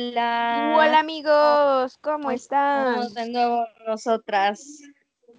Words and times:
Hola, 0.00 0.74
hola. 0.76 0.98
Amigos, 0.98 1.96
¿cómo 2.02 2.30
están? 2.30 2.88
Estamos 2.96 3.14
de 3.14 3.30
nuevo 3.30 3.66
nosotras 3.86 4.82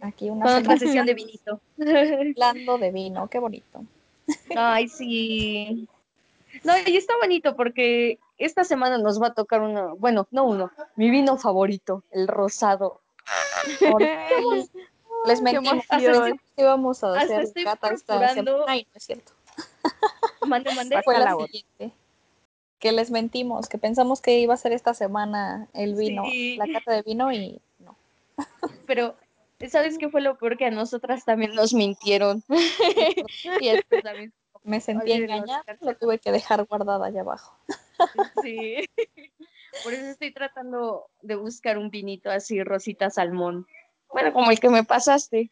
Aquí 0.02 0.32
una 0.32 0.46
con 0.48 0.56
otra 0.56 0.78
sesión 0.80 1.06
de 1.06 1.14
vinito. 1.14 1.62
hablando 1.80 2.80
de 2.80 2.90
vino, 2.90 3.28
qué 3.30 3.38
bonito. 3.38 3.84
Ay, 4.56 4.88
sí. 4.88 5.88
No, 6.64 6.74
y 6.88 6.98
está 6.98 7.14
bonito 7.22 7.56
porque 7.56 8.18
esta 8.40 8.64
semana 8.64 8.98
nos 8.98 9.22
va 9.22 9.28
a 9.28 9.34
tocar 9.36 9.62
uno, 9.62 9.96
bueno, 9.98 10.28
no 10.32 10.46
uno, 10.46 10.72
mi 10.96 11.12
vino 11.12 11.38
favorito, 11.38 12.02
el 12.10 12.28
rosado. 12.28 13.00
Les 15.28 15.38
Qué 15.38 15.44
mentimos, 15.44 15.86
que 16.56 16.62
íbamos 16.64 17.04
a 17.04 17.10
Hasta 17.10 17.22
hacer 17.22 17.42
estoy 17.42 17.64
cata 17.64 17.90
esta 17.94 18.18
procurando- 18.18 18.54
semana. 18.54 18.72
Ay, 18.72 18.88
no 18.92 18.98
es 18.98 19.04
cierto. 19.04 19.34
Mande, 20.48 20.74
mande. 20.74 21.00
Fue 21.04 21.14
la 21.20 21.26
la 21.26 21.36
otra. 21.36 21.46
siguiente. 21.46 21.92
Que 22.80 22.92
les 22.92 23.10
mentimos, 23.10 23.68
que 23.68 23.78
pensamos 23.78 24.22
que 24.22 24.40
iba 24.40 24.54
a 24.54 24.58
ser 24.58 24.72
esta 24.72 24.94
semana 24.94 25.68
el 25.74 25.96
vino, 25.96 26.26
Sí. 26.26 26.58
la 26.58 26.68
cata 26.72 26.94
de 26.94 27.02
vino 27.02 27.32
y 27.32 27.60
no. 27.80 27.98
Pero, 28.86 29.16
¿sabes 29.68 29.98
qué 29.98 30.10
fue 30.10 30.22
lo 30.22 30.38
peor? 30.38 30.58
Que 30.58 30.66
a 30.66 30.72
nosotras 30.72 31.26
también 31.26 31.56
nos 31.56 31.74
mintieron. 31.74 32.44
y 33.62 33.68
esto 33.68 34.02
también. 34.04 34.34
Me 34.64 34.82
sentí 34.82 35.14
engañada, 35.14 35.64
lo 35.80 35.96
tuve 35.96 36.20
que 36.20 36.32
dejar 36.32 36.66
guardada 36.66 37.08
allá 37.08 37.22
abajo. 37.22 37.56
Sí. 38.44 38.76
Por 39.84 39.94
eso 39.94 40.08
estoy 40.08 40.34
tratando 40.34 41.10
de 41.22 41.36
buscar 41.36 41.78
un 41.78 41.90
vinito 41.90 42.30
así, 42.30 42.64
rosita 42.64 43.10
salmón. 43.10 43.66
Bueno, 44.12 44.34
como 44.34 44.52
el 44.52 44.60
que 44.60 44.70
me 44.70 44.84
pasaste. 44.84 45.50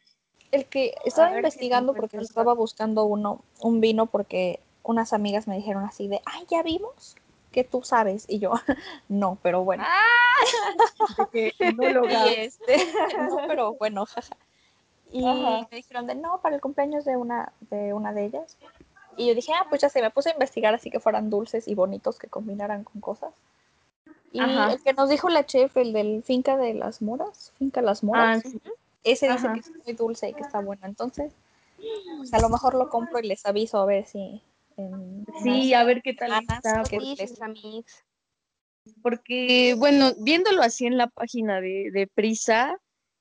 El 0.51 0.65
que 0.65 0.93
estaba 1.05 1.35
investigando 1.35 1.93
porque 1.93 2.17
estaba 2.17 2.53
buscando 2.53 3.05
uno, 3.05 3.43
un 3.61 3.81
vino 3.81 4.05
porque 4.05 4.59
unas 4.85 5.13
amigas 5.13 5.47
me 5.47 5.55
dijeron 5.55 5.83
así 5.83 6.07
de, 6.07 6.21
ay, 6.25 6.45
ya 6.49 6.63
vimos 6.63 7.15
que 7.51 7.63
tú 7.63 7.83
sabes. 7.83 8.25
Y 8.27 8.39
yo, 8.39 8.51
no, 9.09 9.37
pero 9.41 9.63
bueno. 9.63 9.83
Que 11.31 11.53
no 11.75 11.89
lo 11.89 12.03
este, 12.37 12.77
no, 13.29 13.37
pero 13.47 13.73
bueno, 13.73 14.05
jaja. 14.05 14.37
Y 15.11 15.25
Ajá. 15.25 15.67
me 15.71 15.77
dijeron 15.77 16.07
de 16.07 16.15
no, 16.15 16.39
para 16.41 16.55
el 16.55 16.61
cumpleaños 16.61 17.05
de 17.05 17.15
una, 17.15 17.53
de 17.69 17.93
una 17.93 18.13
de 18.13 18.25
ellas. 18.25 18.57
Y 19.17 19.27
yo 19.27 19.35
dije, 19.35 19.53
ah, 19.53 19.65
pues 19.69 19.81
ya 19.81 19.89
sé, 19.89 20.01
me 20.01 20.11
puse 20.11 20.29
a 20.29 20.33
investigar 20.33 20.73
así 20.73 20.89
que 20.91 20.99
fueran 20.99 21.29
dulces 21.29 21.67
y 21.67 21.75
bonitos 21.75 22.19
que 22.19 22.27
combinaran 22.27 22.83
con 22.83 22.99
cosas. 23.01 23.33
Y 24.33 24.41
Ajá. 24.41 24.73
el 24.73 24.81
que 24.83 24.91
nos 24.91 25.07
dijo 25.09 25.29
la 25.29 25.45
chef, 25.45 25.77
el 25.77 25.93
del 25.93 26.21
Finca 26.23 26.57
de 26.57 26.73
las 26.73 27.01
Moras, 27.01 27.53
Finca 27.57 27.81
Las 27.81 28.03
Ah, 28.03 28.05
Moras, 28.07 28.41
sí. 28.43 28.59
ese 29.05 29.29
dice 29.31 29.47
ajá. 29.47 29.53
que 29.53 29.59
es 29.61 29.71
muy 29.85 29.93
dulce 29.93 30.27
y 30.27 30.33
que 30.33 30.41
está 30.41 30.59
bueno. 30.59 30.85
Entonces, 30.85 31.31
pues 32.17 32.33
a 32.33 32.39
lo 32.39 32.49
mejor 32.49 32.73
lo 32.75 32.89
compro 32.89 33.19
y 33.19 33.27
les 33.27 33.45
aviso 33.45 33.77
a 33.79 33.85
ver 33.85 34.05
si 34.05 34.41
en 34.77 35.25
Sí, 35.41 35.73
a 35.73 35.83
ver 35.83 36.01
qué 36.01 36.13
tal 36.13 36.31
semanas 36.31 36.63
está. 36.65 36.83
que 36.85 37.15
Porque, 39.01 39.75
bueno, 39.77 40.13
viéndolo 40.19 40.61
así 40.61 40.85
en 40.85 40.97
la 40.97 41.07
página 41.07 41.59
de, 41.61 41.89
de 41.91 42.07
Prisa, 42.07 42.79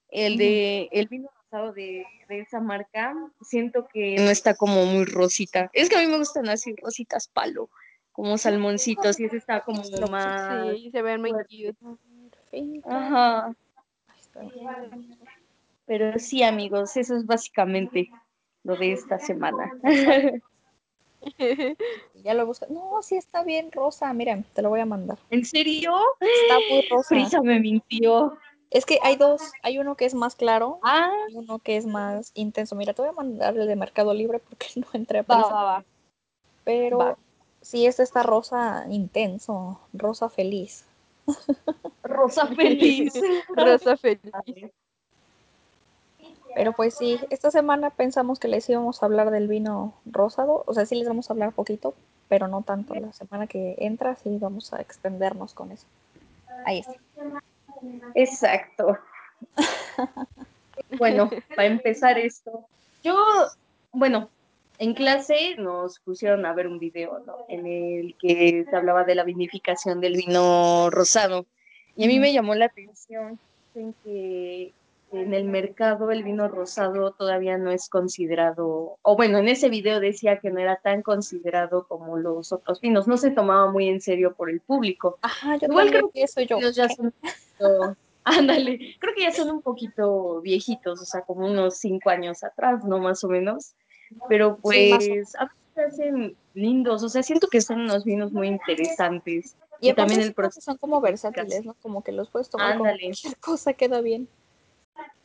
el 0.08 0.36
de 0.36 0.88
el 0.92 1.08
vino 1.08 1.28
rosado 1.42 1.72
de, 1.72 2.04
de 2.28 2.40
esa 2.40 2.60
marca, 2.60 3.14
siento 3.40 3.86
que 3.92 4.16
no 4.16 4.30
está 4.30 4.54
como 4.54 4.84
muy 4.84 5.04
rosita. 5.04 5.70
Es 5.72 5.88
que 5.88 5.96
a 5.96 6.00
mí 6.00 6.06
me 6.06 6.18
gustan 6.18 6.48
así 6.48 6.74
rositas 6.76 7.28
palo, 7.28 7.70
como 8.12 8.36
salmoncitos, 8.38 9.18
y 9.18 9.24
ese 9.24 9.38
está 9.38 9.62
como 9.64 9.82
Lo- 9.90 10.08
más. 10.08 10.76
Sí, 10.76 10.90
se 10.90 11.02
ven 11.02 11.20
muy 11.20 11.32
cute. 11.32 11.76
Ajá. 12.84 13.54
Pero 15.86 16.18
sí, 16.18 16.42
amigos, 16.42 16.96
eso 16.96 17.16
es 17.16 17.26
básicamente 17.26 18.10
lo 18.62 18.76
de 18.76 18.92
esta 18.92 19.18
semana. 19.18 19.72
Ya 22.24 22.32
lo 22.32 22.46
busco. 22.46 22.66
No, 22.70 23.02
sí 23.02 23.16
está 23.16 23.44
bien 23.44 23.70
rosa. 23.70 24.12
Miren, 24.14 24.44
te 24.54 24.62
lo 24.62 24.70
voy 24.70 24.80
a 24.80 24.86
mandar. 24.86 25.18
¿En 25.30 25.44
serio? 25.44 25.94
Está 26.20 26.58
muy 26.70 26.82
rosa. 26.90 27.08
Prisa 27.10 27.42
me 27.42 27.60
mintió. 27.60 28.38
Es 28.70 28.86
que 28.86 28.98
hay 29.02 29.16
dos. 29.16 29.42
Hay 29.62 29.78
uno 29.78 29.94
que 29.94 30.04
es 30.06 30.14
más 30.14 30.34
claro 30.34 30.80
Ah, 30.82 31.12
y 31.28 31.36
uno 31.36 31.58
que 31.58 31.76
es 31.76 31.86
más 31.86 32.30
intenso. 32.34 32.74
Mira, 32.76 32.94
te 32.94 33.02
voy 33.02 33.10
a 33.10 33.12
mandar 33.12 33.56
el 33.56 33.66
de 33.66 33.76
Mercado 33.76 34.14
Libre 34.14 34.38
porque 34.38 34.66
no 34.76 34.86
entré 34.94 35.18
a 35.18 35.22
Va, 35.22 35.36
Prisa. 35.36 35.54
va, 35.54 35.62
va. 35.64 35.84
Pero 36.64 36.98
va. 36.98 37.18
sí, 37.60 37.86
este 37.86 38.02
está 38.02 38.22
rosa 38.22 38.86
intenso. 38.88 39.78
Rosa 39.92 40.28
feliz. 40.30 40.86
Rosa 42.02 42.46
feliz. 42.48 43.12
Rosa 43.54 43.96
feliz. 43.96 44.32
Pero 46.54 46.72
pues 46.72 46.94
sí, 46.94 47.18
esta 47.30 47.50
semana 47.50 47.90
pensamos 47.90 48.38
que 48.38 48.48
les 48.48 48.68
íbamos 48.68 49.02
a 49.02 49.06
hablar 49.06 49.30
del 49.30 49.48
vino 49.48 49.94
rosado. 50.06 50.62
O 50.66 50.74
sea, 50.74 50.86
sí 50.86 50.94
les 50.94 51.08
vamos 51.08 51.28
a 51.28 51.32
hablar 51.32 51.52
poquito, 51.52 51.94
pero 52.28 52.48
no 52.48 52.62
tanto. 52.62 52.94
La 52.94 53.12
semana 53.12 53.46
que 53.46 53.74
entra 53.78 54.16
sí 54.16 54.38
vamos 54.40 54.72
a 54.72 54.80
extendernos 54.80 55.54
con 55.54 55.72
eso. 55.72 55.86
Ahí 56.64 56.80
está. 56.80 56.94
Exacto. 58.14 58.98
Bueno, 60.98 61.30
para 61.54 61.66
empezar 61.66 62.18
esto, 62.18 62.66
yo, 63.02 63.16
bueno, 63.92 64.28
en 64.78 64.94
clase 64.94 65.56
nos 65.56 65.98
pusieron 66.00 66.46
a 66.46 66.52
ver 66.52 66.66
un 66.66 66.78
video, 66.78 67.20
¿no? 67.26 67.46
En 67.48 67.66
el 67.66 68.16
que 68.20 68.64
se 68.68 68.76
hablaba 68.76 69.04
de 69.04 69.14
la 69.14 69.24
vinificación 69.24 70.00
del 70.00 70.16
vino 70.16 70.90
rosado. 70.90 71.46
Y 71.96 72.04
a 72.04 72.08
mí 72.08 72.18
me 72.18 72.32
llamó 72.32 72.54
la 72.54 72.66
atención 72.66 73.38
en 73.74 73.94
que 74.04 74.72
en 75.14 75.34
el 75.34 75.44
mercado 75.44 76.10
el 76.10 76.24
vino 76.24 76.48
rosado 76.48 77.12
todavía 77.12 77.56
no 77.58 77.70
es 77.70 77.88
considerado, 77.88 78.98
o 79.02 79.16
bueno, 79.16 79.38
en 79.38 79.48
ese 79.48 79.68
video 79.68 80.00
decía 80.00 80.38
que 80.38 80.50
no 80.50 80.60
era 80.60 80.76
tan 80.76 81.02
considerado 81.02 81.86
como 81.86 82.16
los 82.16 82.52
otros 82.52 82.80
vinos, 82.80 83.06
no 83.06 83.16
se 83.16 83.30
tomaba 83.30 83.70
muy 83.70 83.88
en 83.88 84.00
serio 84.00 84.34
por 84.34 84.50
el 84.50 84.60
público. 84.60 85.18
Ajá, 85.22 85.56
yo 85.56 85.68
Igual 85.68 85.90
creo 85.90 86.10
eso 86.14 86.40
yo. 86.42 86.58
Ya 86.70 86.88
son 86.88 87.12
poquito, 87.12 87.96
ándale, 88.24 88.96
creo 88.98 89.14
que 89.14 89.22
ya 89.22 89.32
son 89.32 89.50
un 89.50 89.62
poquito 89.62 90.40
viejitos, 90.40 91.00
o 91.00 91.04
sea, 91.04 91.22
como 91.22 91.46
unos 91.46 91.78
cinco 91.78 92.10
años 92.10 92.42
atrás, 92.42 92.84
¿no? 92.84 92.98
Más 92.98 93.22
o 93.24 93.28
menos. 93.28 93.74
Pero 94.28 94.56
Sí, 94.56 94.60
pues 94.62 94.92
a 94.94 94.98
veces 94.98 95.36
se 95.74 95.82
hacen 95.82 96.36
lindos, 96.54 97.02
o 97.02 97.08
sea, 97.08 97.22
siento 97.22 97.48
que 97.48 97.60
son 97.60 97.80
unos 97.80 98.04
vinos 98.04 98.32
muy 98.32 98.48
interesantes. 98.48 99.56
Y, 99.80 99.90
aparte 99.90 99.94
también 99.94 100.20
el 100.20 100.28
que 100.28 100.34
proceso. 100.34 100.60
son 100.60 100.78
como 100.78 101.00
versátiles, 101.00 101.64
¿no? 101.64 101.74
Como 101.82 102.02
que 102.02 102.12
los 102.12 102.30
puedes 102.30 102.48
tomar 102.48 102.78
con 102.78 102.86
cualquier 102.86 103.14
cosa, 103.40 103.72
queda 103.72 104.00
bien. 104.00 104.28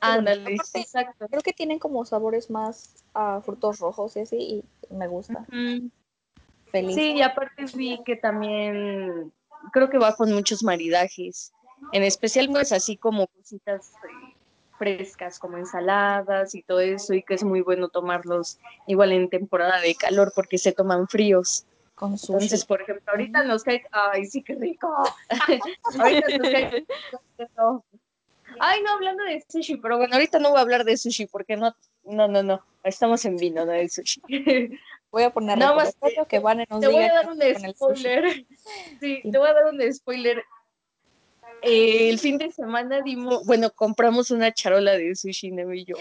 Ándale, 0.02 0.56
exacto. 0.74 1.28
Creo 1.28 1.42
que 1.42 1.54
tienen 1.54 1.80
como 1.80 2.06
sabores 2.06 2.50
más 2.50 3.04
a 3.14 3.42
frutos 3.42 3.80
rojos 3.80 4.16
y 4.16 4.22
así, 4.22 4.64
y 4.90 4.94
me 4.94 5.08
gusta. 5.08 5.46
Feliz. 6.72 6.96
Sí, 6.96 7.14
y 7.16 7.22
aparte 7.22 7.66
vi 7.76 8.02
que 8.06 8.16
también 8.16 9.32
creo 9.72 9.90
que 9.90 9.98
va 9.98 10.16
con 10.16 10.32
muchos 10.34 10.64
maridajes, 10.64 11.52
en 11.92 12.04
especial 12.04 12.48
pues 12.50 12.72
así 12.72 12.96
como 12.98 13.28
cositas 13.28 13.94
eh, 14.04 14.36
frescas 14.78 15.40
como 15.40 15.58
ensaladas 15.58 16.56
y 16.56 16.62
todo 16.62 16.80
eso 16.80 17.14
y 17.14 17.24
que 17.24 17.34
es 17.34 17.44
muy 17.44 17.62
bueno 17.62 17.90
tomarlos 17.90 18.60
igual 18.88 19.12
en 19.12 19.30
temporada 19.30 19.80
de 19.82 19.96
calor 19.96 20.32
porque 20.36 20.58
se 20.58 20.72
toman 20.72 21.08
fríos. 21.08 21.66
Con. 21.96 22.14
Entonces, 22.14 22.64
por 22.64 22.82
ejemplo, 22.82 23.04
ahorita 23.12 23.44
nos 23.44 23.64
cae, 23.64 23.84
ay, 23.92 24.26
sí, 24.26 24.42
qué 24.42 24.56
rico. 24.56 24.88
ahorita 26.00 26.38
nos 26.38 26.50
cae. 26.50 26.86
Ay, 28.60 28.82
no, 28.84 28.92
hablando 28.92 29.24
de 29.24 29.44
sushi, 29.48 29.78
pero 29.78 29.98
bueno, 29.98 30.14
ahorita 30.16 30.40
no 30.40 30.50
voy 30.50 30.60
a 30.60 30.62
hablar 30.62 30.84
de 30.84 30.98
sushi 30.98 31.26
porque 31.28 31.58
no, 31.58 31.76
no, 32.04 32.28
no, 32.28 32.44
no, 32.44 32.64
estamos 32.84 33.24
en 33.26 33.38
vino, 33.38 33.66
no 33.66 33.72
de 33.72 33.90
sushi. 33.90 34.22
Voy 35.12 35.24
a 35.24 35.32
poner 35.32 35.58
Nada 35.58 35.74
más 35.74 35.88
recordatorio 35.88 36.28
que 36.28 36.38
Vane 36.38 36.68
nos 36.70 36.82
Te 36.82 36.88
voy 36.88 37.04
a 37.04 37.14
dar 37.14 37.30
un 37.30 37.74
spoiler. 37.74 38.46
Sí, 39.00 39.22
te 39.24 39.38
voy 39.38 39.50
a 39.50 39.54
dar 39.54 39.66
un 39.74 39.94
spoiler. 39.94 40.44
Eh, 41.62 42.10
el 42.10 42.20
fin 42.20 42.38
de 42.38 42.52
semana 42.52 43.02
dimos, 43.02 43.46
bueno, 43.46 43.72
compramos 43.72 44.30
una 44.30 44.54
charola 44.54 44.92
de 44.92 45.16
sushi, 45.16 45.52
Nemo 45.52 45.74
y 45.74 45.86
yo. 45.86 45.96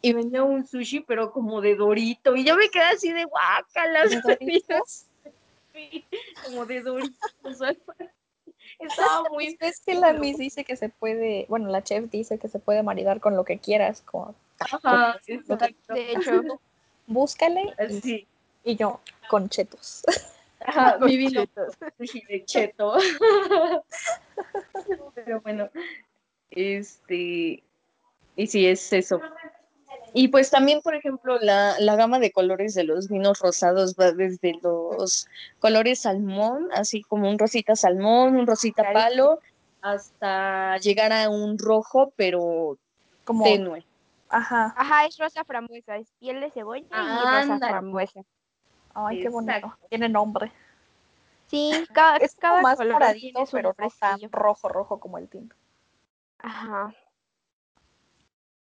Y 0.00 0.12
venía 0.14 0.44
un 0.44 0.66
sushi, 0.66 1.00
pero 1.00 1.30
como 1.30 1.60
de 1.60 1.76
dorito. 1.76 2.36
Y 2.36 2.44
yo 2.44 2.56
me 2.56 2.70
quedé 2.70 2.84
así 2.84 3.12
de 3.12 3.24
guácala. 3.24 4.06
¿De 4.06 4.22
como 6.44 6.64
de 6.64 6.80
doritos. 6.80 7.28
Estaba 8.78 9.28
muy. 9.32 9.56
Es 9.60 9.80
que 9.80 9.94
la 9.94 10.12
Miss 10.12 10.38
dice 10.38 10.64
que 10.64 10.76
se 10.76 10.88
puede, 10.88 11.46
bueno, 11.48 11.68
la 11.68 11.82
chef 11.82 12.10
dice 12.10 12.38
que 12.38 12.48
se 12.48 12.58
puede 12.58 12.82
maridar 12.82 13.20
con 13.20 13.36
lo 13.36 13.44
que 13.44 13.58
quieras, 13.58 14.02
con 14.02 14.34
Ajá. 14.58 15.20
De 15.26 16.12
hecho, 16.12 16.42
búscale 17.06 17.74
y, 17.88 18.00
Sí. 18.00 18.26
y 18.64 18.76
yo 18.76 19.00
con 19.28 19.48
chetos. 19.48 20.04
Ajá, 20.60 20.98
mi 21.00 21.16
vino 21.16 21.44
de 22.28 22.44
cheto. 22.44 22.98
Pero 25.14 25.40
bueno, 25.40 25.70
este, 26.50 27.62
y 28.36 28.46
sí, 28.46 28.66
es 28.66 28.92
eso. 28.92 29.20
Y 30.14 30.28
pues 30.28 30.50
también, 30.50 30.80
por 30.82 30.94
ejemplo, 30.94 31.38
la, 31.40 31.74
la 31.80 31.96
gama 31.96 32.18
de 32.18 32.32
colores 32.32 32.74
de 32.74 32.84
los 32.84 33.08
vinos 33.08 33.38
rosados 33.40 33.94
va 33.94 34.12
desde 34.12 34.58
los 34.62 35.26
colores 35.58 36.00
salmón, 36.00 36.68
así 36.72 37.02
como 37.02 37.28
un 37.30 37.38
rosita 37.38 37.76
salmón, 37.76 38.36
un 38.36 38.46
rosita 38.46 38.90
palo, 38.92 39.38
hasta 39.80 40.76
llegar 40.78 41.12
a 41.12 41.28
un 41.30 41.58
rojo, 41.58 42.12
pero 42.16 42.78
Como, 43.24 43.44
tenue. 43.44 43.84
ajá, 44.28 44.74
Ajá, 44.76 45.06
es 45.06 45.16
rosa 45.18 45.44
frambuesa, 45.44 45.96
es 45.96 46.10
piel 46.18 46.40
de 46.40 46.50
cebolla 46.50 46.86
y 46.90 47.26
rosa 47.26 47.54
Ándale. 47.54 47.72
frambuesa. 47.72 48.20
ay, 48.94 49.20
qué 49.20 49.28
bonito. 49.28 49.52
Exacto. 49.56 49.88
Tiene 49.88 50.08
nombre. 50.08 50.52
Sí, 51.46 51.72
cada, 51.94 52.16
Es 52.18 52.34
cada 52.34 52.62
más 52.62 52.76
color 52.76 52.94
moradito, 52.94 53.20
tiene 53.32 53.46
su 53.46 53.56
pero 53.56 53.72
rojo, 54.32 54.68
rojo 54.68 55.00
como 55.00 55.18
el 55.18 55.28
tinto. 55.28 55.56
Ajá. 56.38 56.94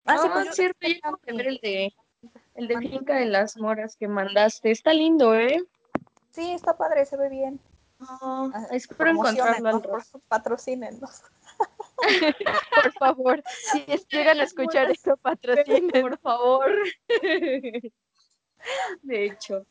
Ah, 0.07 0.19
sí, 0.19 0.29
Ah, 0.31 0.43
yo 0.45 0.51
es 0.51 0.57
cierto, 0.57 0.87
acabo 0.99 1.19
de 1.25 1.33
mi- 1.33 1.39
ver 1.39 1.47
el 1.49 1.59
de, 1.63 1.95
el 2.57 2.69
de. 2.69 2.79
Finca 2.79 3.17
de 3.17 3.27
las 3.27 3.57
Moras 3.57 3.97
que 3.97 4.09
mandaste. 4.09 4.71
Está 4.71 4.93
lindo, 4.93 5.35
¿eh? 5.35 5.63
Sí, 6.33 6.53
está 6.53 6.77
padre, 6.77 7.07
se 7.07 7.17
ve 7.17 7.29
bien. 7.29 7.61
Ah, 8.01 8.51
Ah, 8.53 8.67
espero 8.73 9.11
encontrarlo 9.11 9.69
al 9.69 9.81
por 9.83 9.93
rato. 9.93 10.21
patrocínenos. 10.29 11.23
Por 12.75 12.93
favor, 12.95 13.43
si 13.73 13.85
llegan 14.11 14.39
a 14.41 14.43
escuchar 14.45 14.91
esto, 14.91 15.17
patrocinen. 15.17 16.03
por 16.03 16.19
favor. 16.19 16.71
De 19.03 19.25
hecho, 19.25 19.65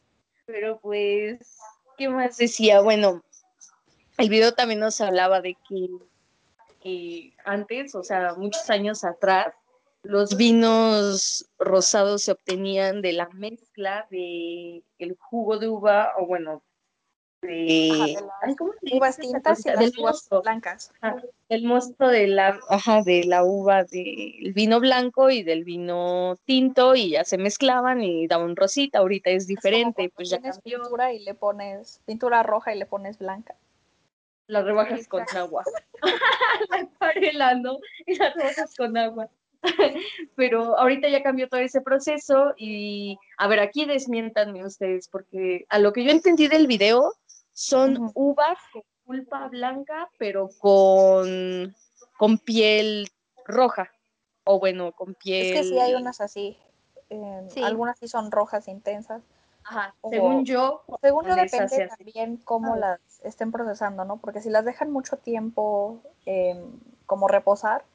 pero 0.46 0.80
pues, 0.80 1.60
¿qué 1.98 2.10
más 2.10 2.38
decía? 2.38 2.82
Bueno, 2.82 3.22
el 4.18 4.30
video 4.30 4.54
también 4.54 4.80
nos 4.80 5.00
hablaba 5.02 5.42
de 5.42 5.56
que 5.68 7.34
antes, 7.46 7.94
o 7.94 8.04
sea, 8.04 8.34
muchos 8.36 8.70
años 8.70 9.04
atrás, 9.04 9.54
los 10.04 10.36
vinos 10.36 11.50
rosados 11.58 12.24
se 12.24 12.34
obtenían 12.34 13.02
de 13.02 13.14
la 13.14 13.30
mezcla 13.30 14.06
de 14.12 14.84
el 15.00 15.18
jugo 15.18 15.58
de 15.58 15.70
uva, 15.70 16.12
o 16.20 16.26
bueno, 16.28 16.62
de... 17.42 17.90
Ajá, 17.94 18.06
de 18.06 18.14
las 18.14 18.24
ay, 18.42 18.56
¿cómo 18.56 18.74
se 18.74 18.98
Uvas 18.98 19.18
tintas 19.18 19.60
y 19.60 19.64
cosita? 19.64 19.72
las 19.72 19.80
Del 19.80 20.00
uvas 20.00 20.16
mosto. 20.16 20.42
blancas. 20.42 20.94
Ajá, 21.02 21.24
el 21.50 21.64
mosto 21.64 22.08
de 22.08 22.28
la, 22.28 22.60
ajá, 22.70 23.02
de 23.02 23.24
la 23.24 23.44
uva 23.44 23.86
del 23.86 24.52
vino 24.54 24.80
blanco 24.80 25.30
y 25.30 25.44
del 25.44 25.64
vino 25.64 26.38
tinto 26.46 26.96
y 26.96 27.12
ya 27.12 27.24
se 27.24 27.38
mezclaban 27.38 28.02
y 28.02 28.28
daba 28.28 28.44
un 28.44 28.56
rosita, 28.56 29.00
ahorita 29.00 29.30
es 29.30 29.48
diferente, 29.48 30.12
pues 30.14 30.30
ya 30.30 30.38
tienes 30.38 30.58
cambió, 30.58 30.80
pintura 30.82 31.14
y 31.14 31.20
le 31.20 31.34
pones 31.34 32.02
pintura 32.06 32.44
roja 32.44 32.76
y 32.76 32.80
le 32.80 32.86
pones 32.86 33.18
blanca. 33.20 33.56
la 34.48 34.62
rebajas 34.62 35.08
con 35.08 35.24
agua. 35.36 35.64
la 36.70 36.78
acuarela, 36.78 37.56
¿no? 37.56 37.80
Y 38.06 38.16
la 38.16 38.32
rebajas 38.32 38.76
con 38.76 38.98
agua. 38.98 39.30
Pero 40.36 40.78
ahorita 40.78 41.08
ya 41.10 41.24
cambió 41.24 41.48
todo 41.48 41.60
ese 41.62 41.82
proceso 41.82 42.54
y, 42.58 43.18
a 43.38 43.48
ver, 43.48 43.60
aquí 43.60 43.86
desmiéntanme 43.86 44.66
ustedes, 44.66 45.08
porque 45.08 45.66
a 45.70 45.80
lo 45.80 45.94
que 45.94 46.04
yo 46.04 46.12
entendí 46.12 46.48
del 46.48 46.68
video, 46.68 47.14
son 47.54 48.12
uvas 48.16 48.58
con 48.72 48.84
pulpa 49.06 49.48
blanca, 49.48 50.10
pero 50.18 50.50
con, 50.60 51.76
con 52.18 52.38
piel 52.40 53.10
roja. 53.46 53.92
O 54.46 54.60
bueno, 54.60 54.92
con 54.92 55.14
piel. 55.16 55.46
Es 55.48 55.52
que 55.54 55.64
sí 55.64 55.80
hay 55.80 55.94
unas 55.96 56.20
así. 56.22 56.58
eh, 57.10 57.48
Sí. 57.50 57.62
Algunas 57.64 57.98
sí 58.00 58.08
son 58.08 58.32
rojas 58.32 58.68
intensas. 58.68 59.22
Ajá, 59.66 59.96
o- 60.02 60.10
según 60.10 60.46
yo, 60.46 60.84
Según 61.02 61.26
yo 61.26 61.36
depende 61.36 61.88
también 61.88 62.38
cómo 62.38 62.74
Ah. 62.74 62.78
las 62.78 63.00
estén 63.24 63.52
procesando, 63.52 64.04
¿no? 64.04 64.18
Porque 64.18 64.42
si 64.42 64.50
las 64.50 64.66
dejan 64.66 64.92
mucho 64.92 65.18
tiempo 65.18 66.02
em, 66.26 66.80
como 67.06 67.28
reposar, 67.30 67.86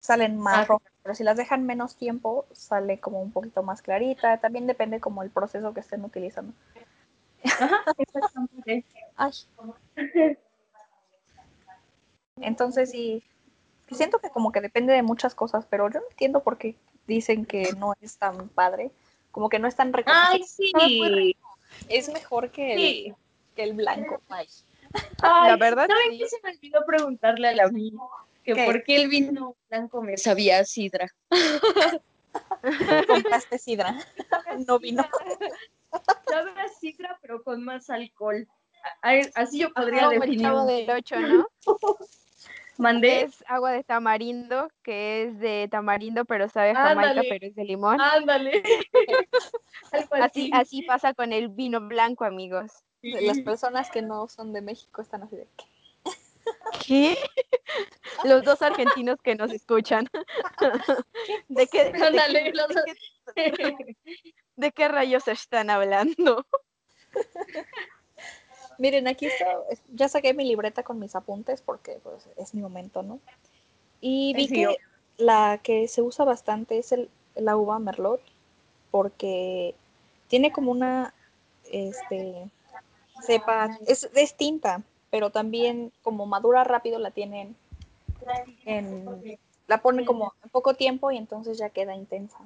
salen 0.00 0.38
más 0.38 0.58
Ah, 0.60 0.64
rojas. 0.64 0.91
Pero 1.02 1.14
si 1.14 1.24
las 1.24 1.36
dejan 1.36 1.66
menos 1.66 1.96
tiempo, 1.96 2.46
sale 2.52 3.00
como 3.00 3.20
un 3.20 3.32
poquito 3.32 3.62
más 3.62 3.82
clarita. 3.82 4.38
También 4.38 4.66
depende 4.66 5.00
como 5.00 5.22
el 5.22 5.30
proceso 5.30 5.74
que 5.74 5.80
estén 5.80 6.04
utilizando. 6.04 6.52
Ajá, 7.44 7.82
exactamente. 7.98 8.84
Ay. 9.16 9.32
Entonces 12.36 12.90
sí, 12.90 13.22
siento 13.90 14.18
que 14.18 14.30
como 14.30 14.52
que 14.52 14.60
depende 14.60 14.92
de 14.92 15.02
muchas 15.02 15.34
cosas, 15.34 15.66
pero 15.68 15.90
yo 15.90 16.00
no 16.00 16.06
entiendo 16.10 16.42
por 16.42 16.58
qué 16.58 16.76
dicen 17.06 17.44
que 17.46 17.72
no 17.76 17.94
es 18.00 18.16
tan 18.16 18.48
padre, 18.48 18.90
como 19.30 19.48
que 19.48 19.58
no 19.58 19.68
es 19.68 19.76
tan 19.76 19.92
reconocido. 19.92 20.30
Ay, 20.30 20.42
sí. 20.46 21.36
Es 21.88 22.12
mejor 22.12 22.50
que 22.50 22.74
el, 22.74 22.78
Sí. 22.78 23.14
que 23.56 23.62
el 23.64 23.72
blanco. 23.74 24.20
Ay. 24.28 24.46
Ay, 25.22 25.50
La 25.50 25.56
verdad, 25.56 25.88
¿saben 25.88 26.12
sí. 26.12 26.18
qué 26.18 26.28
se 26.28 26.36
me 26.42 26.50
olvidó 26.50 26.84
preguntarle 26.86 27.48
a 27.48 27.52
la 27.54 27.68
mía? 27.68 27.92
Que 28.44 28.54
¿Qué? 28.54 28.64
por 28.64 28.82
qué 28.84 28.96
el 29.02 29.08
vino 29.08 29.56
blanco 29.70 30.02
me 30.02 30.16
sabía 30.16 30.58
a 30.58 30.64
sidra. 30.64 31.08
Compraste 33.06 33.58
sidra, 33.58 33.96
no 34.66 34.78
vino. 34.78 35.04
Sabe 36.28 36.50
a 36.60 36.68
sidra, 36.80 37.18
pero 37.20 37.42
con 37.42 37.62
más 37.64 37.90
alcohol. 37.90 38.46
Así 39.34 39.58
yo 39.58 39.72
podría 39.72 40.00
Como 40.02 40.12
el 40.12 40.20
definir. 40.20 40.40
chavo 40.46 40.60
un- 40.62 40.66
del 40.66 40.90
8, 40.90 41.20
¿no? 41.20 41.46
¿Mandé? 42.78 43.22
Es 43.24 43.44
agua 43.46 43.70
de 43.72 43.84
tamarindo, 43.84 44.68
que 44.82 45.24
es 45.24 45.38
de 45.38 45.68
tamarindo, 45.70 46.24
pero 46.24 46.48
sabe 46.48 46.70
a 46.70 46.74
Jamaica, 46.74 47.10
Ándale. 47.10 47.28
pero 47.28 47.46
es 47.46 47.54
de 47.54 47.64
limón. 47.64 48.00
Ándale. 48.00 48.62
Así, 50.12 50.50
así 50.54 50.82
pasa 50.82 51.12
con 51.12 51.32
el 51.32 51.48
vino 51.48 51.80
blanco, 51.80 52.24
amigos. 52.24 52.72
Las 53.02 53.40
personas 53.40 53.90
que 53.90 54.00
no 54.00 54.26
son 54.28 54.52
de 54.52 54.62
México 54.62 55.02
están 55.02 55.22
así 55.22 55.36
de 55.36 55.46
¿qué? 55.56 55.64
¿Qué? 56.86 57.16
Los 58.24 58.44
dos 58.44 58.62
argentinos 58.62 59.20
que 59.22 59.34
nos 59.34 59.50
escuchan. 59.52 60.08
¿De 61.48 61.66
qué, 61.66 61.84
de 61.86 61.92
qué- 61.92 62.52
los 62.54 62.68
de 62.68 62.74
dos. 62.74 62.84
qué- 63.56 63.96
de 64.56 64.72
qué 64.72 64.88
rayos 64.88 65.26
están 65.28 65.70
hablando? 65.70 66.46
Miren, 68.78 69.06
aquí 69.06 69.26
está, 69.26 69.46
ya 69.92 70.08
saqué 70.08 70.34
mi 70.34 70.44
libreta 70.44 70.82
con 70.82 70.98
mis 70.98 71.14
apuntes 71.14 71.62
porque 71.62 71.98
pues, 72.02 72.28
es 72.36 72.54
mi 72.54 72.62
momento, 72.62 73.02
¿no? 73.02 73.20
Y 74.00 74.34
vi 74.34 74.48
que 74.48 74.76
la 75.18 75.58
que 75.62 75.88
se 75.88 76.02
usa 76.02 76.24
bastante 76.24 76.78
es 76.78 76.92
el, 76.92 77.10
la 77.34 77.56
uva 77.56 77.78
merlot 77.78 78.20
porque 78.90 79.74
tiene 80.28 80.52
como 80.52 80.72
una 80.72 81.14
este 81.70 82.50
cepa, 83.22 83.78
es 83.86 84.10
distinta, 84.12 84.82
pero 85.12 85.28
también 85.28 85.92
como 86.02 86.24
madura 86.24 86.64
rápido 86.64 86.98
la 86.98 87.10
tienen 87.10 87.54
en, 88.64 89.34
la 89.68 89.82
ponen 89.82 90.06
como 90.06 90.32
en 90.42 90.48
poco 90.48 90.72
tiempo 90.72 91.10
y 91.10 91.18
entonces 91.18 91.58
ya 91.58 91.68
queda 91.68 91.94
intensa. 91.94 92.38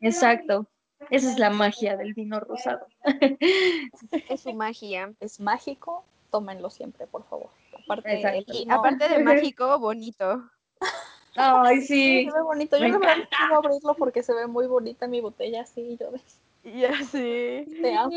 Exacto. 0.00 0.66
Esa 1.10 1.32
es 1.32 1.38
la 1.38 1.48
magia 1.50 1.96
del 1.96 2.12
vino 2.14 2.38
rosado. 2.38 2.86
Es 4.28 4.42
su 4.42 4.52
magia. 4.52 5.12
Es 5.20 5.40
mágico, 5.40 6.04
tómenlo 6.30 6.68
siempre, 6.68 7.06
por 7.06 7.24
favor. 7.24 7.48
Aparte, 7.84 8.38
el 8.38 8.44
vino- 8.44 8.74
aparte 8.74 9.08
de 9.08 9.18
mágico, 9.20 9.78
bonito. 9.78 10.42
Sí, 10.80 11.40
Ay, 11.40 11.80
sí. 11.80 12.24
se 12.30 12.36
ve 12.36 12.42
bonito. 12.42 12.76
Yo 12.76 12.82
Me 12.84 12.90
la 12.90 12.98
verdad 12.98 13.16
no 13.16 13.22
encanta. 13.22 13.36
quiero 13.38 13.56
abrirlo 13.56 13.94
porque 13.94 14.22
se 14.22 14.34
ve 14.34 14.46
muy 14.46 14.66
bonita 14.66 15.06
mi 15.06 15.20
botella 15.22 15.62
así. 15.62 15.96
Yo 15.98 16.10
de- 16.10 16.78
Ya 16.78 17.02
sé. 17.04 17.66
te 17.80 17.94
amo. 17.94 18.10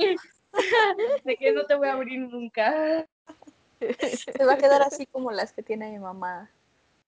De 1.24 1.38
que 1.38 1.52
no 1.52 1.66
te 1.66 1.76
voy 1.76 1.88
a 1.88 1.94
abrir 1.94 2.20
nunca. 2.20 3.06
Se 3.80 4.46
va 4.46 4.54
a 4.54 4.58
quedar 4.58 4.82
así 4.82 5.06
como 5.06 5.32
las 5.32 5.52
que 5.54 5.64
tiene 5.64 5.92
mi 5.92 6.00
mamá 6.00 6.50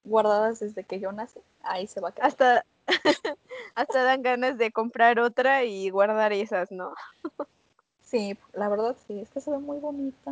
guardadas 0.04 0.60
desde 0.60 0.84
que 0.84 1.00
yo 1.00 1.12
nací. 1.12 1.40
Ahí 1.64 1.88
se 1.88 2.00
va 2.00 2.10
a 2.10 2.12
quedar. 2.12 2.28
Hasta, 2.28 2.66
hasta 3.76 4.04
dan 4.04 4.22
ganas 4.22 4.58
de 4.58 4.72
comprar 4.72 5.20
otra 5.20 5.64
y 5.64 5.90
guardar 5.90 6.34
esas, 6.34 6.72
¿no? 6.72 6.94
Sí, 8.04 8.38
la 8.54 8.70
verdad 8.70 8.96
sí, 9.08 9.20
es 9.20 9.30
que 9.30 9.42
se 9.42 9.52
ve 9.52 9.58
muy 9.60 9.80
bonita. 9.80 10.32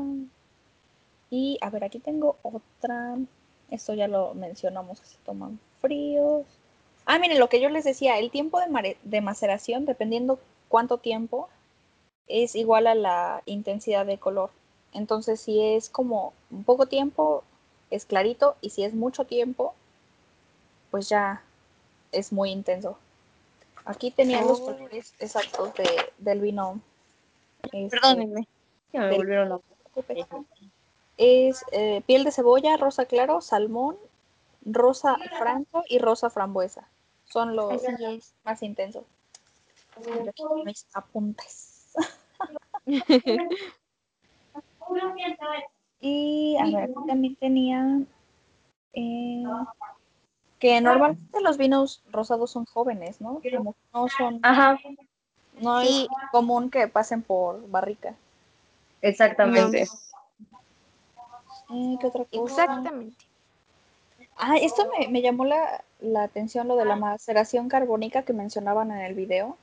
Y 1.29 1.57
a 1.62 1.69
ver, 1.69 1.83
aquí 1.83 2.00
tengo 2.00 2.38
otra. 2.41 3.15
Esto 3.69 3.93
ya 3.93 4.07
lo 4.07 4.33
mencionamos 4.33 5.01
que 5.01 5.07
se 5.07 5.17
toman 5.25 5.59
fríos. 5.81 6.45
Ah, 7.05 7.19
miren, 7.19 7.39
lo 7.39 7.50
que 7.50 7.62
yo 7.62 7.69
les 7.69 7.83
decía, 7.83 8.17
el 8.19 8.31
tiempo 8.31 8.59
de, 8.59 8.67
mare- 8.67 8.97
de 9.03 9.21
maceración, 9.21 9.86
dependiendo 9.86 10.39
cuánto 10.69 10.97
tiempo, 10.97 11.50
es 12.27 12.55
igual 12.55 12.88
a 12.88 12.96
la 12.96 13.41
intensidad 13.46 14.05
de 14.05 14.17
color. 14.17 14.50
Entonces, 14.93 15.39
si 15.39 15.62
es 15.62 15.89
como 15.89 16.34
un 16.51 16.63
poco 16.63 16.88
tiempo, 16.88 17.43
es 17.91 18.05
clarito, 18.05 18.55
y 18.62 18.69
si 18.72 18.84
es 18.84 18.93
mucho 18.93 19.25
tiempo, 19.25 19.74
pues 20.91 21.10
ya 21.10 21.41
es 22.12 22.31
muy 22.31 22.51
intenso. 22.51 22.98
Aquí 23.86 24.12
tenía 24.12 24.41
los 24.41 24.60
Oh. 24.60 24.65
colores 24.65 25.13
exactos 25.19 25.74
de, 25.75 25.88
del 26.17 26.41
vino. 26.41 26.79
este, 27.63 27.89
Perdónenme. 27.89 28.48
Que 28.91 29.00
me 29.00 29.15
volvieron 29.15 29.50
loco. 29.50 29.63
Es 31.17 31.63
eh, 31.72 32.01
piel 32.05 32.24
de 32.24 32.31
cebolla, 32.31 32.77
rosa 32.77 33.05
claro, 33.05 33.41
salmón, 33.41 33.98
rosa 34.65 35.17
franco 35.38 35.84
y 35.89 36.00
rosa 36.00 36.29
frambuesa. 36.29 36.88
Son 37.25 37.55
los 37.55 37.81
más 38.43 38.62
intensos. 38.63 39.03
Mis 40.65 40.86
apuntes. 40.93 41.66
Y 46.00 46.58
a 46.58 46.65
ver, 46.65 46.94
también 47.08 47.36
tenía 47.36 48.00
eh, 48.94 49.44
que 50.60 50.82
normalmente 50.82 51.41
los 51.41 51.58
vinos 51.58 52.03
rosados 52.12 52.51
son 52.51 52.65
jóvenes, 52.65 53.22
¿no? 53.22 53.41
Como 53.51 53.74
que 53.74 53.79
no 53.94 54.08
son, 54.08 54.39
Ajá, 54.41 54.79
no 55.62 55.82
Sí. 55.82 56.08
es 56.08 56.29
común 56.32 56.70
que 56.70 56.88
pasen 56.88 57.22
por 57.22 57.67
barrica. 57.70 58.15
exactamente. 59.01 59.86
Eh, 61.70 61.98
¿Qué 62.00 62.08
otra 62.08 62.25
cosa? 62.25 62.63
Exactamente. 62.63 63.25
Ah, 64.38 64.56
esto 64.58 64.88
me, 64.98 65.10
me 65.10 65.22
llamó 65.22 65.44
la, 65.44 65.84
la 66.00 66.24
atención, 66.24 66.67
lo 66.70 66.77
de 66.77 66.86
la 66.86 66.96
maceración 66.96 67.67
carbónica 67.67 68.24
que 68.24 68.32
mencionaban 68.34 68.91
en 68.91 69.00
el 69.00 69.13
video. 69.15 69.58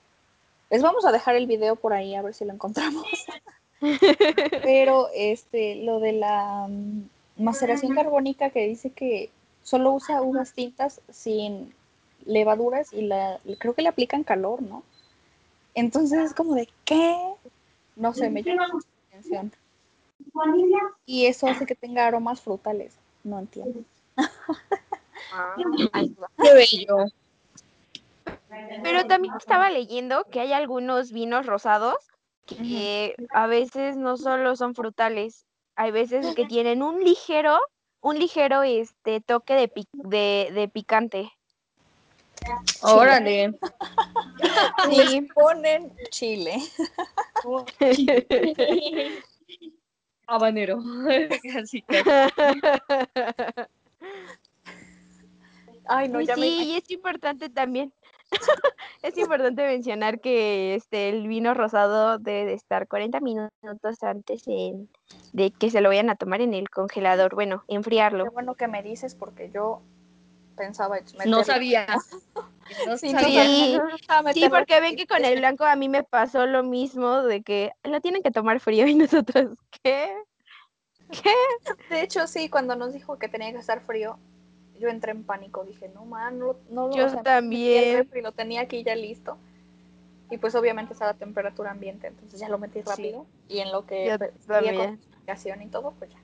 Les 0.74 0.82
vamos 0.82 1.04
a 1.04 1.12
dejar 1.12 1.36
el 1.36 1.46
video 1.46 1.76
por 1.76 1.92
ahí 1.92 2.16
a 2.16 2.22
ver 2.22 2.34
si 2.34 2.44
lo 2.44 2.52
encontramos. 2.52 3.06
Pero 4.64 5.06
este, 5.14 5.76
lo 5.76 6.00
de 6.00 6.14
la 6.14 6.66
mm, 6.68 7.04
maceración 7.44 7.94
carbónica 7.94 8.50
que 8.50 8.66
dice 8.66 8.90
que 8.90 9.30
solo 9.62 9.92
usa 9.92 10.20
uvas 10.20 10.52
tintas 10.52 11.00
sin 11.12 11.72
levaduras 12.26 12.92
y 12.92 13.02
la 13.02 13.38
creo 13.60 13.74
que 13.74 13.82
le 13.82 13.88
aplican 13.88 14.24
calor, 14.24 14.62
¿no? 14.62 14.82
Entonces 15.76 16.18
es 16.18 16.34
como 16.34 16.56
de 16.56 16.68
¿qué? 16.84 17.20
No 17.94 18.12
sé, 18.12 18.28
me 18.28 18.42
llama 18.42 18.66
mucho 18.72 18.88
la 19.12 19.18
atención. 19.18 19.52
Y 21.06 21.26
eso 21.26 21.46
hace 21.46 21.66
que 21.66 21.76
tenga 21.76 22.04
aromas 22.04 22.40
frutales. 22.40 22.96
No 23.22 23.38
entiendo. 23.38 23.80
Ah. 25.32 25.56
Qué 25.56 26.54
bello. 26.54 27.06
Pero 28.82 29.06
también 29.06 29.34
estaba 29.38 29.70
leyendo 29.70 30.26
que 30.30 30.40
hay 30.40 30.52
algunos 30.52 31.12
vinos 31.12 31.46
rosados 31.46 31.96
que 32.46 33.14
a 33.32 33.46
veces 33.46 33.96
no 33.96 34.16
solo 34.16 34.56
son 34.56 34.74
frutales, 34.74 35.46
hay 35.76 35.90
veces 35.90 36.34
que 36.34 36.44
tienen 36.44 36.82
un 36.82 37.02
ligero, 37.02 37.58
un 38.00 38.18
ligero 38.18 38.62
este 38.62 39.20
toque 39.20 39.54
de, 39.54 39.68
pi- 39.68 39.88
de, 39.92 40.50
de 40.52 40.68
picante. 40.68 41.32
Órale. 42.82 43.54
Les 44.90 45.32
ponen 45.32 45.92
chile. 46.10 46.56
Habanero. 50.26 50.82
Ay, 55.86 56.08
no, 56.08 56.20
Y 56.20 56.26
ya 56.26 56.36
me 56.36 56.46
sí, 56.46 56.62
y 56.64 56.76
es 56.76 56.90
importante 56.90 57.48
también. 57.50 57.92
es 59.02 59.16
importante 59.18 59.66
mencionar 59.66 60.20
que 60.20 60.74
este 60.74 61.08
el 61.08 61.26
vino 61.28 61.54
rosado 61.54 62.18
debe 62.18 62.46
de 62.46 62.54
estar 62.54 62.88
40 62.88 63.20
minutos 63.20 64.02
antes 64.02 64.42
en- 64.46 64.88
de 65.32 65.50
que 65.50 65.70
se 65.70 65.80
lo 65.80 65.88
vayan 65.88 66.10
a 66.10 66.16
tomar 66.16 66.40
en 66.40 66.54
el 66.54 66.70
congelador. 66.70 67.34
Bueno, 67.34 67.64
Qué 67.68 67.74
enfriarlo. 67.74 68.30
bueno 68.32 68.54
que 68.54 68.68
me 68.68 68.82
dices 68.82 69.14
porque 69.14 69.50
yo 69.50 69.82
pensaba 70.56 70.98
No 71.26 71.44
sabía. 71.44 71.86
No 72.86 72.96
Sí, 72.96 73.10
sabía. 73.10 73.44
Sí, 73.44 73.78
sí, 74.34 74.48
porque 74.48 74.80
ven 74.80 74.96
que 74.96 75.06
con 75.06 75.22
el 75.24 75.38
blanco 75.38 75.64
a 75.64 75.76
mí 75.76 75.90
me 75.90 76.02
pasó 76.02 76.46
lo 76.46 76.62
mismo 76.62 77.22
de 77.22 77.42
que 77.42 77.72
lo 77.82 78.00
tienen 78.00 78.22
que 78.22 78.30
tomar 78.30 78.58
frío 78.58 78.86
y 78.86 78.94
nosotros, 78.94 79.54
¿qué? 79.82 80.10
De 81.90 82.00
hecho, 82.02 82.26
sí, 82.26 82.48
cuando 82.48 82.74
nos 82.74 82.92
dijo 82.94 83.18
que 83.18 83.28
tenía 83.28 83.52
que 83.52 83.58
estar 83.58 83.80
frío, 83.82 84.18
yo 84.78 84.88
entré 84.88 85.12
en 85.12 85.24
pánico. 85.24 85.64
Dije, 85.64 85.90
no, 85.94 86.04
man, 86.04 86.38
no, 86.38 86.56
no 86.70 86.88
lo 86.88 86.96
Yo 86.96 87.06
o 87.06 87.08
sea, 87.08 87.22
también. 87.22 87.98
refri, 87.98 88.22
lo 88.22 88.32
tenía 88.32 88.62
aquí 88.62 88.82
ya 88.82 88.94
listo. 88.94 89.38
Y 90.30 90.38
pues 90.38 90.54
obviamente 90.54 90.94
estaba 90.94 91.12
a 91.12 91.14
temperatura 91.14 91.70
ambiente, 91.70 92.08
entonces 92.08 92.40
ya 92.40 92.48
lo 92.48 92.58
metí 92.58 92.80
rápido. 92.80 93.26
Y 93.48 93.58
en 93.58 93.70
lo 93.70 93.86
que 93.86 94.06
Yo 94.06 94.18
pues, 94.18 94.32
explicación 94.34 95.62
y 95.62 95.68
todo, 95.68 95.92
pues 95.98 96.10
ya. 96.10 96.18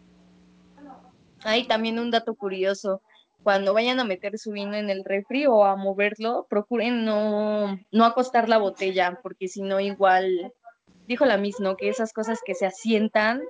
Hay 1.44 1.66
también 1.66 1.98
un 1.98 2.10
dato 2.10 2.34
curioso. 2.34 3.02
Cuando 3.42 3.72
vayan 3.72 4.00
a 4.00 4.04
meter 4.04 4.38
su 4.38 4.52
vino 4.52 4.74
en 4.74 4.90
el 4.90 5.04
refri 5.04 5.46
o 5.46 5.64
a 5.64 5.76
moverlo, 5.76 6.46
procuren 6.50 7.04
no, 7.04 7.78
no 7.90 8.04
acostar 8.04 8.48
la 8.48 8.58
botella, 8.58 9.18
porque 9.22 9.48
si 9.48 9.62
no, 9.62 9.80
igual, 9.80 10.52
dijo 11.06 11.24
la 11.24 11.38
misma, 11.38 11.70
¿no? 11.70 11.76
que 11.76 11.88
esas 11.88 12.12
cosas 12.12 12.40
que 12.44 12.54
se 12.54 12.66
asientan 12.66 13.42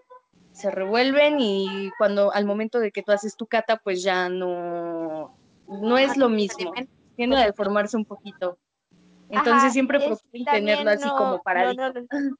se 0.60 0.70
revuelven 0.70 1.40
y 1.40 1.90
cuando 1.98 2.32
al 2.32 2.44
momento 2.44 2.78
de 2.78 2.92
que 2.92 3.02
tú 3.02 3.12
haces 3.12 3.36
tu 3.36 3.46
cata, 3.46 3.78
pues 3.78 4.02
ya 4.02 4.28
no, 4.28 5.34
no 5.66 5.98
es 5.98 6.16
lo 6.16 6.28
mismo. 6.28 6.72
Tiende 7.16 7.36
a 7.36 7.44
deformarse 7.46 7.96
un 7.96 8.04
poquito. 8.04 8.58
Entonces 9.28 9.62
Ajá, 9.64 9.70
siempre 9.70 9.98
procuren 10.00 10.44
tenerlo 10.44 10.90
así 10.90 11.06
no- 11.06 11.16
como 11.16 11.32
no, 11.32 11.42
paradito. 11.42 11.92
no, 11.92 12.38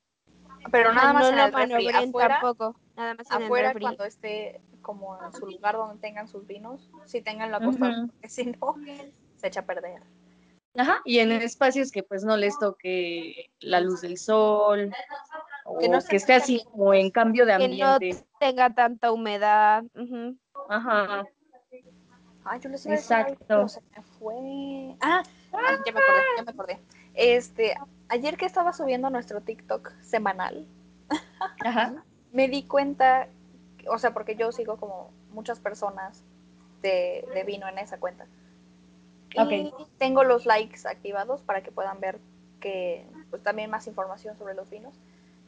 Pero 0.72 0.90
ajá, 0.90 1.00
nada 1.00 1.12
más 1.12 1.22
no 1.22 1.28
en 1.28 1.38
el 1.38 1.52
refri. 1.52 1.88
Afuera, 1.88 2.38
tampoco, 2.40 2.76
nada 2.96 3.14
más 3.14 3.30
en 3.30 3.42
afuera 3.42 3.68
el 3.68 3.74
refri. 3.74 3.84
cuando 3.84 4.04
esté 4.04 4.60
como 4.82 5.22
en 5.24 5.32
su 5.32 5.46
lugar 5.46 5.76
donde 5.76 6.00
tengan 6.00 6.28
sus 6.28 6.46
vinos, 6.46 6.90
sí 7.06 7.20
tenganlo 7.22 7.56
acostado, 7.58 7.92
Ujú. 7.92 8.06
porque 8.12 8.28
si 8.28 8.44
no, 8.46 8.76
se 9.36 9.46
echa 9.46 9.60
a 9.60 9.66
perder. 9.66 10.02
Ajá, 10.76 11.00
y 11.04 11.18
en 11.18 11.32
espacios 11.32 11.90
que 11.90 12.02
pues 12.02 12.22
no 12.24 12.36
les 12.36 12.58
toque 12.58 13.50
la 13.60 13.80
luz 13.80 14.00
del 14.02 14.18
sol 14.18 14.92
Que 15.78 15.88
no 15.88 15.98
que, 16.00 16.16
esté 16.16 16.34
así 16.34 16.64
como 16.70 16.94
en 16.94 17.10
cambio 17.10 17.46
de 17.46 17.56
Que 17.58 17.68
no 17.68 17.86
ambiente. 17.94 18.24
tenga 18.38 18.70
tanta 18.74 19.12
humedad. 19.12 19.84
ujú. 19.94 20.36
Ajá. 20.68 21.24
Yo 22.60 22.68
les 22.68 22.84
iba 22.84 22.94
a 22.94 22.96
decir 22.96 23.16
algo, 23.16 23.30
Exacto. 23.32 23.68
se 23.68 23.80
me 23.96 24.02
fue. 24.18 24.96
Ah, 25.00 25.22
ah, 25.52 25.78
ya 25.84 25.92
me 25.92 26.00
acordé, 26.00 26.20
ya 26.36 26.42
me 26.42 26.50
acordé. 26.50 26.78
Este, 27.14 27.74
ayer 28.08 28.36
que 28.36 28.46
estaba 28.46 28.72
subiendo 28.72 29.10
nuestro 29.10 29.40
TikTok 29.40 29.92
semanal, 30.00 30.66
Ajá. 31.64 32.02
me 32.32 32.48
di 32.48 32.64
cuenta, 32.64 33.28
o 33.88 33.98
sea, 33.98 34.12
porque 34.12 34.36
yo 34.36 34.50
sigo 34.52 34.78
como 34.78 35.12
muchas 35.30 35.60
personas 35.60 36.24
de, 36.82 37.28
de 37.34 37.44
vino 37.44 37.68
en 37.68 37.78
esa 37.78 37.98
cuenta. 37.98 38.26
Y 39.32 39.72
tengo 39.98 40.24
los 40.24 40.44
likes 40.44 40.88
activados 40.88 41.42
para 41.42 41.62
que 41.62 41.70
puedan 41.70 42.00
ver 42.00 42.18
que, 42.58 43.06
pues 43.30 43.42
también 43.42 43.70
más 43.70 43.86
información 43.86 44.36
sobre 44.36 44.54
los 44.54 44.68
vinos. 44.68 44.98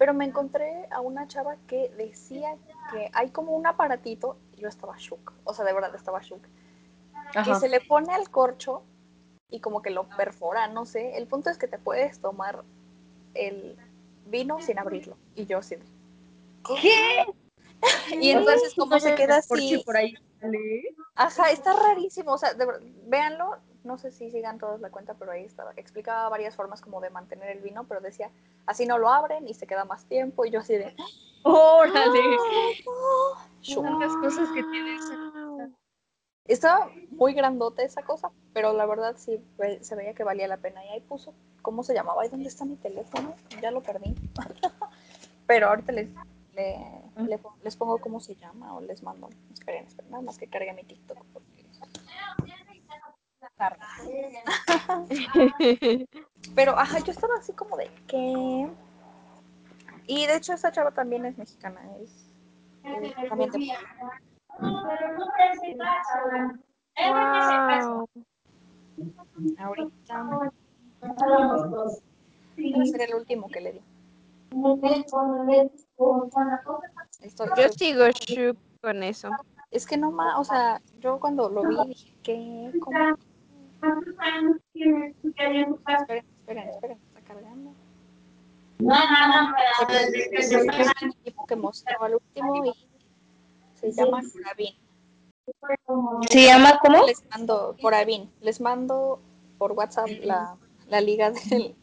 Pero 0.02 0.14
me 0.14 0.24
encontré 0.24 0.88
a 0.90 1.00
una 1.00 1.28
chava 1.28 1.54
que 1.68 1.88
decía 1.96 2.56
que 2.90 3.08
hay 3.12 3.30
como 3.30 3.52
un 3.52 3.68
aparatito, 3.68 4.36
y 4.52 4.62
yo 4.62 4.66
estaba 4.66 4.96
shook, 4.98 5.32
o 5.44 5.54
sea, 5.54 5.64
de 5.64 5.72
verdad 5.72 5.94
estaba 5.94 6.20
shook, 6.20 6.42
que 7.44 7.54
se 7.54 7.68
le 7.68 7.80
pone 7.82 8.12
al 8.12 8.28
corcho 8.28 8.82
y 9.48 9.60
como 9.60 9.80
que 9.80 9.90
lo 9.90 10.08
perfora, 10.08 10.66
no 10.66 10.86
sé. 10.86 11.16
El 11.16 11.28
punto 11.28 11.50
es 11.50 11.56
que 11.56 11.68
te 11.68 11.78
puedes 11.78 12.18
tomar 12.18 12.64
el 13.34 13.78
vino 14.26 14.60
sin 14.60 14.80
abrirlo. 14.80 15.16
Y 15.36 15.46
yo 15.46 15.62
sí. 15.62 15.76
¿Qué? 16.66 17.24
Y 18.20 18.30
entonces 18.30 18.74
como 18.74 18.98
se 18.98 19.14
queda 19.14 19.36
así, 19.36 19.80
por 19.86 19.96
ahí 19.96 20.16
ajá, 21.14 21.50
está 21.52 21.74
rarísimo, 21.74 22.32
o 22.32 22.38
sea, 22.38 22.54
de 22.54 22.66
véanlo, 23.06 23.56
no 23.84 23.98
sé 23.98 24.10
si 24.12 24.30
sigan 24.30 24.58
todos 24.58 24.80
la 24.80 24.90
cuenta, 24.90 25.14
pero 25.14 25.32
ahí 25.32 25.44
estaba, 25.44 25.72
explicaba 25.76 26.28
varias 26.28 26.54
formas 26.56 26.80
como 26.80 27.00
de 27.00 27.10
mantener 27.10 27.48
el 27.56 27.62
vino, 27.62 27.84
pero 27.84 28.00
decía, 28.00 28.30
así 28.66 28.86
no 28.86 28.98
lo 28.98 29.08
abren 29.08 29.48
y 29.48 29.54
se 29.54 29.66
queda 29.66 29.84
más 29.84 30.04
tiempo, 30.06 30.44
y 30.44 30.50
yo 30.50 30.60
así 30.60 30.74
de, 30.74 30.94
Órale. 31.44 32.36
shook. 33.60 33.84
Tantas 33.84 34.16
cosas 34.16 34.48
que 34.50 34.62
tiene 34.64 34.94
esa. 34.96 35.18
Estaba 36.46 36.90
muy 37.10 37.34
grandote 37.34 37.84
esa 37.84 38.02
cosa, 38.02 38.30
pero 38.52 38.72
la 38.72 38.84
verdad 38.86 39.14
sí 39.16 39.40
se 39.80 39.94
veía 39.94 40.12
que 40.14 40.24
valía 40.24 40.48
la 40.48 40.56
pena. 40.56 40.84
Y 40.84 40.88
ahí 40.88 41.00
puso, 41.00 41.34
¿cómo 41.62 41.84
se 41.84 41.94
llamaba? 41.94 42.26
¿Y 42.26 42.30
dónde 42.30 42.48
está 42.48 42.64
mi 42.64 42.74
teléfono? 42.76 43.34
Ya 43.60 43.70
lo 43.70 43.80
perdí. 43.80 44.14
pero 45.46 45.68
ahorita 45.68 45.92
les, 45.92 46.08
le- 46.54 47.02
le 47.16 47.38
pon- 47.38 47.54
les 47.62 47.76
pongo 47.76 47.98
cómo 47.98 48.18
se 48.18 48.34
llama 48.34 48.74
o 48.74 48.80
les 48.80 49.02
mando. 49.04 49.28
Esperen, 49.52 49.86
esperen, 49.86 50.10
nada 50.10 50.22
más 50.22 50.36
que 50.36 50.48
cargue 50.48 50.72
mi 50.72 50.82
TikTok. 50.82 51.18
Porque... 51.32 51.51
Pero, 56.54 56.78
ajá, 56.78 56.98
yo 57.00 57.12
estaba 57.12 57.34
así 57.38 57.52
como 57.52 57.76
de, 57.76 57.90
¿qué? 58.06 58.68
Y 60.06 60.26
de 60.26 60.36
hecho 60.36 60.52
esa 60.52 60.72
chava 60.72 60.90
también 60.90 61.24
es 61.26 61.38
mexicana, 61.38 61.80
es, 62.02 62.28
es 62.84 63.28
también 63.28 63.50
de 63.50 63.74
Puebla. 64.58 66.58
Guau. 66.98 68.08
Ahorita 69.58 70.50
debe 72.56 72.86
ser 72.86 73.02
el 73.02 73.14
último 73.14 73.48
que 73.48 73.60
le 73.60 73.72
di. 73.72 73.80
Estoy, 77.20 77.48
Yo 77.56 77.68
sigo 77.70 78.04
shook 78.10 78.56
con 78.82 79.02
eso. 79.02 79.30
Es 79.70 79.86
que 79.86 79.96
no 79.96 80.10
más, 80.10 80.38
o 80.38 80.44
sea, 80.44 80.82
yo 81.00 81.18
cuando 81.18 81.48
lo 81.48 81.62
vi 81.62 81.76
dije, 81.88 82.12
¿qué? 83.82 85.14
¿Cómo? 85.22 85.78
Esperen, 85.86 86.24
esperen, 86.38 86.68
esperen, 86.68 86.98
está 87.08 87.20
cargando. 87.22 87.74
Es 90.32 90.52
el 91.02 91.14
tipo 91.24 91.46
que 91.46 91.56
mostró 91.56 92.02
al 92.02 92.14
último 92.14 92.64
y 92.64 92.72
se 93.74 93.92
llama 93.92 94.22
Coravin. 94.32 94.74
¿Se 96.30 96.44
llama 96.44 96.78
cómo? 96.80 97.06
Les 97.06 97.24
mando, 97.30 97.76
Coravin, 97.80 98.32
les 98.40 98.60
mando 98.60 99.20
por 99.58 99.72
WhatsApp 99.72 100.08
la, 100.22 100.56
la 100.88 101.00
liga 101.00 101.30
del, 101.30 101.76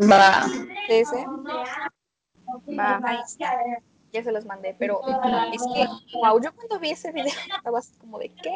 Va. 0.00 0.46
de 0.88 1.00
ese. 1.00 1.26
Va. 2.78 3.00
Ahí 3.04 3.18
está, 3.26 3.60
ya 4.12 4.22
se 4.22 4.32
los 4.32 4.44
mandé, 4.44 4.74
pero 4.78 5.00
es 5.52 5.62
que, 5.74 5.86
wow, 6.18 6.40
yo 6.40 6.54
cuando 6.54 6.78
vi 6.78 6.90
ese 6.90 7.12
video 7.12 7.32
estaba 7.56 7.78
así 7.78 7.96
como 7.98 8.18
de, 8.18 8.28
¿qué? 8.30 8.54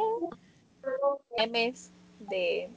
Memes 1.36 1.92
de, 2.20 2.70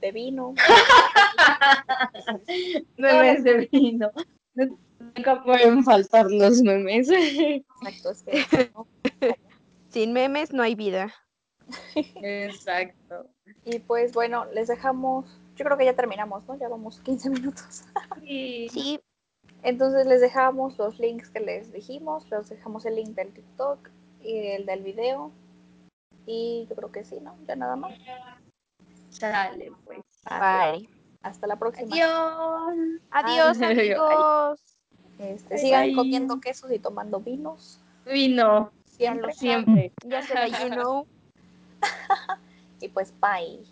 de 0.00 0.12
vino. 0.12 0.54
Memes 2.96 3.44
de 3.44 3.68
vino. 3.72 4.10
Nunca 4.54 5.42
pueden 5.42 5.84
faltar 5.84 6.30
los 6.30 6.62
memes. 6.62 7.08
Exacto, 7.10 8.10
es 8.10 8.22
que, 8.22 8.70
¿no? 8.74 8.86
Sin 9.88 10.12
memes 10.12 10.52
no 10.52 10.62
hay 10.62 10.74
vida. 10.74 11.12
Exacto. 11.94 13.28
Y 13.64 13.78
pues 13.80 14.12
bueno, 14.12 14.44
les 14.52 14.68
dejamos, 14.68 15.26
yo 15.56 15.64
creo 15.64 15.76
que 15.76 15.84
ya 15.84 15.94
terminamos, 15.94 16.44
¿no? 16.46 16.58
Ya 16.58 16.68
vamos 16.68 17.00
15 17.00 17.30
minutos. 17.30 17.84
Sí. 18.22 18.68
Sí, 18.70 19.00
Entonces 19.62 20.06
les 20.06 20.20
dejamos 20.20 20.78
los 20.78 20.98
links 20.98 21.30
que 21.30 21.40
les 21.40 21.72
dijimos, 21.72 22.28
les 22.30 22.48
dejamos 22.48 22.84
el 22.86 22.96
link 22.96 23.10
del 23.10 23.32
TikTok 23.32 23.90
y 24.22 24.38
el 24.48 24.66
del 24.66 24.82
video. 24.82 25.32
Y 26.26 26.66
yo 26.68 26.76
creo 26.76 26.90
que 26.90 27.04
sí, 27.04 27.20
¿no? 27.20 27.36
Ya 27.46 27.56
nada 27.56 27.76
más. 27.76 27.94
Sale, 29.18 29.72
pues. 29.84 30.00
Bye. 30.24 30.88
Hasta 31.22 31.46
la 31.46 31.56
próxima. 31.56 31.88
Adiós. 31.92 33.00
Adiós, 33.10 33.62
amigos. 33.62 34.60
Este, 35.18 35.58
sigan 35.58 35.86
bye. 35.86 35.94
comiendo 35.94 36.40
quesos 36.40 36.70
y 36.70 36.78
tomando 36.78 37.20
vinos. 37.20 37.80
Vino. 38.04 38.70
Siempre. 38.84 39.32
Siempre. 39.32 39.92
Ya 40.04 40.22
se 40.22 40.34
la 40.34 40.46
you 40.48 40.68
know. 40.68 41.06
Y 42.80 42.88
pues 42.88 43.12
bye. 43.20 43.64